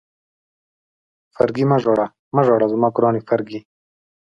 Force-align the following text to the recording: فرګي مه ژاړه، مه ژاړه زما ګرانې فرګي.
فرګي 1.35 1.63
مه 1.69 1.77
ژاړه، 1.83 2.07
مه 2.35 2.41
ژاړه 2.47 2.67
زما 2.73 2.87
ګرانې 2.95 3.21
فرګي. 3.27 3.59